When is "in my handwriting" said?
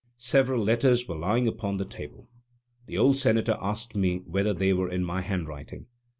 4.89-5.85